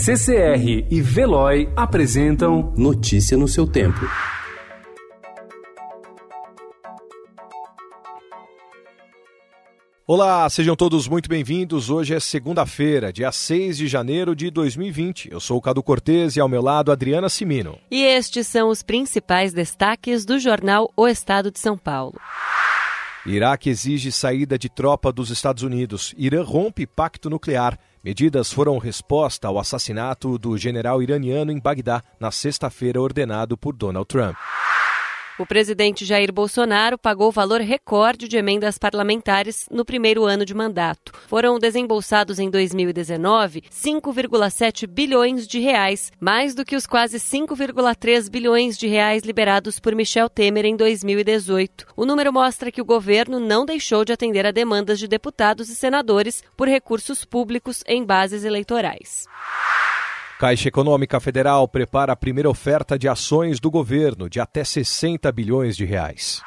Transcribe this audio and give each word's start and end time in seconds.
CCR 0.00 0.86
e 0.88 1.02
Veloy 1.02 1.68
apresentam 1.74 2.72
Notícia 2.76 3.36
no 3.36 3.48
seu 3.48 3.66
tempo. 3.66 3.98
Olá, 10.06 10.48
sejam 10.48 10.76
todos 10.76 11.08
muito 11.08 11.28
bem-vindos. 11.28 11.90
Hoje 11.90 12.14
é 12.14 12.20
segunda-feira, 12.20 13.12
dia 13.12 13.32
6 13.32 13.76
de 13.76 13.88
janeiro 13.88 14.36
de 14.36 14.52
2020. 14.52 15.32
Eu 15.32 15.40
sou 15.40 15.58
o 15.58 15.60
Cadu 15.60 15.82
Cortês 15.82 16.36
e 16.36 16.40
ao 16.40 16.48
meu 16.48 16.62
lado 16.62 16.92
Adriana 16.92 17.28
Simino. 17.28 17.76
E 17.90 18.04
estes 18.04 18.46
são 18.46 18.68
os 18.68 18.84
principais 18.84 19.52
destaques 19.52 20.24
do 20.24 20.38
jornal 20.38 20.92
O 20.96 21.08
Estado 21.08 21.50
de 21.50 21.58
São 21.58 21.76
Paulo. 21.76 22.14
Iraque 23.26 23.68
exige 23.68 24.10
saída 24.10 24.58
de 24.58 24.68
tropa 24.68 25.12
dos 25.12 25.28
Estados 25.28 25.62
Unidos. 25.62 26.14
Irã 26.16 26.42
rompe 26.42 26.86
pacto 26.86 27.28
nuclear. 27.28 27.78
Medidas 28.08 28.50
foram 28.50 28.78
resposta 28.78 29.48
ao 29.48 29.58
assassinato 29.58 30.38
do 30.38 30.56
general 30.56 31.02
iraniano 31.02 31.52
em 31.52 31.60
Bagdá 31.60 32.02
na 32.18 32.30
sexta-feira, 32.30 32.98
ordenado 32.98 33.54
por 33.54 33.76
Donald 33.76 34.08
Trump. 34.08 34.34
O 35.38 35.46
presidente 35.46 36.04
Jair 36.04 36.32
Bolsonaro 36.32 36.98
pagou 36.98 37.30
valor 37.30 37.60
recorde 37.60 38.26
de 38.26 38.36
emendas 38.36 38.76
parlamentares 38.76 39.68
no 39.70 39.84
primeiro 39.84 40.24
ano 40.24 40.44
de 40.44 40.52
mandato. 40.52 41.12
Foram 41.28 41.60
desembolsados 41.60 42.40
em 42.40 42.50
2019 42.50 43.62
5,7 43.70 44.84
bilhões 44.88 45.46
de 45.46 45.60
reais, 45.60 46.10
mais 46.18 46.56
do 46.56 46.64
que 46.64 46.74
os 46.74 46.88
quase 46.88 47.18
5,3 47.18 48.28
bilhões 48.28 48.76
de 48.76 48.88
reais 48.88 49.22
liberados 49.22 49.78
por 49.78 49.94
Michel 49.94 50.28
Temer 50.28 50.64
em 50.64 50.74
2018. 50.74 51.86
O 51.96 52.04
número 52.04 52.32
mostra 52.32 52.72
que 52.72 52.82
o 52.82 52.84
governo 52.84 53.38
não 53.38 53.64
deixou 53.64 54.04
de 54.04 54.12
atender 54.12 54.44
a 54.44 54.50
demandas 54.50 54.98
de 54.98 55.06
deputados 55.06 55.68
e 55.68 55.76
senadores 55.76 56.42
por 56.56 56.66
recursos 56.66 57.24
públicos 57.24 57.84
em 57.86 58.04
bases 58.04 58.42
eleitorais. 58.42 59.28
Caixa 60.38 60.68
Econômica 60.68 61.18
Federal 61.18 61.66
prepara 61.66 62.12
a 62.12 62.16
primeira 62.16 62.48
oferta 62.48 62.96
de 62.96 63.08
ações 63.08 63.58
do 63.58 63.68
governo 63.68 64.30
de 64.30 64.38
até 64.38 64.62
60 64.62 65.32
bilhões 65.32 65.76
de 65.76 65.84
reais. 65.84 66.40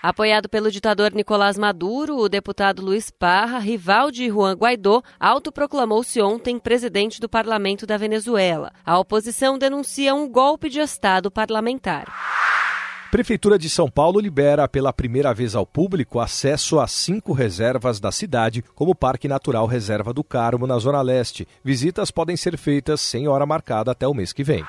Apoiado 0.00 0.48
pelo 0.48 0.70
ditador 0.70 1.12
Nicolás 1.12 1.58
Maduro, 1.58 2.16
o 2.16 2.28
deputado 2.28 2.80
Luiz 2.80 3.10
Parra, 3.10 3.58
rival 3.58 4.12
de 4.12 4.28
Juan 4.28 4.54
Guaidó, 4.54 5.02
autoproclamou-se 5.18 6.22
ontem 6.22 6.60
presidente 6.60 7.20
do 7.20 7.28
parlamento 7.28 7.84
da 7.88 7.96
Venezuela. 7.96 8.70
A 8.84 8.96
oposição 9.00 9.58
denuncia 9.58 10.14
um 10.14 10.30
golpe 10.30 10.68
de 10.68 10.78
Estado 10.78 11.28
parlamentar. 11.28 12.35
Prefeitura 13.16 13.58
de 13.58 13.70
São 13.70 13.90
Paulo 13.90 14.20
libera 14.20 14.68
pela 14.68 14.92
primeira 14.92 15.32
vez 15.32 15.54
ao 15.54 15.64
público 15.64 16.20
acesso 16.20 16.78
a 16.78 16.86
cinco 16.86 17.32
reservas 17.32 17.98
da 17.98 18.12
cidade, 18.12 18.62
como 18.74 18.90
o 18.90 18.94
Parque 18.94 19.26
Natural 19.26 19.64
Reserva 19.66 20.12
do 20.12 20.22
Carmo, 20.22 20.66
na 20.66 20.78
Zona 20.78 21.00
Leste. 21.00 21.48
Visitas 21.64 22.10
podem 22.10 22.36
ser 22.36 22.58
feitas 22.58 23.00
sem 23.00 23.26
hora 23.26 23.46
marcada 23.46 23.90
até 23.90 24.06
o 24.06 24.12
mês 24.12 24.34
que 24.34 24.44
vem. 24.44 24.62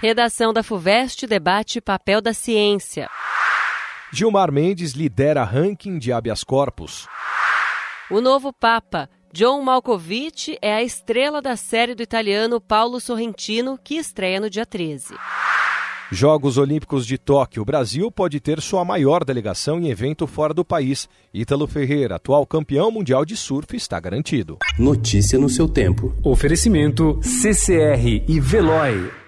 Redação 0.00 0.52
da 0.52 0.64
FUVEST 0.64 1.28
debate 1.28 1.80
papel 1.80 2.20
da 2.20 2.34
ciência. 2.34 3.08
Gilmar 4.12 4.50
Mendes 4.50 4.90
lidera 4.90 5.44
ranking 5.44 5.96
de 5.96 6.12
habeas 6.12 6.42
corpus. 6.42 7.06
O 8.10 8.20
novo 8.20 8.52
Papa, 8.52 9.08
John 9.32 9.62
Malkovich, 9.62 10.58
é 10.60 10.74
a 10.74 10.82
estrela 10.82 11.40
da 11.40 11.54
série 11.54 11.94
do 11.94 12.02
italiano 12.02 12.60
Paulo 12.60 12.98
Sorrentino, 12.98 13.78
que 13.78 13.94
estreia 13.94 14.40
no 14.40 14.50
dia 14.50 14.66
13. 14.66 15.14
Jogos 16.10 16.58
Olímpicos 16.58 17.06
de 17.06 17.18
Tóquio. 17.18 17.62
O 17.62 17.64
Brasil 17.64 18.10
pode 18.10 18.40
ter 18.40 18.60
sua 18.60 18.84
maior 18.84 19.24
delegação 19.24 19.78
em 19.78 19.88
evento 19.88 20.26
fora 20.26 20.52
do 20.52 20.64
país. 20.64 21.08
Ítalo 21.32 21.66
Ferreira, 21.66 22.16
atual 22.16 22.46
campeão 22.46 22.90
mundial 22.90 23.24
de 23.24 23.36
surf, 23.36 23.76
está 23.76 23.98
garantido. 23.98 24.58
Notícia 24.78 25.38
no 25.38 25.48
seu 25.48 25.68
tempo. 25.68 26.14
Oferecimento 26.22 27.18
CCR 27.22 28.24
e 28.28 28.40
Veloy. 28.40 29.23